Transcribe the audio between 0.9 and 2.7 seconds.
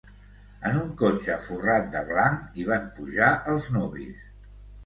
cotxe forrat de blanc hi